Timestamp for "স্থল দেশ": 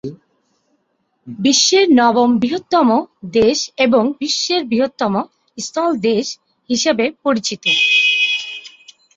5.57-6.25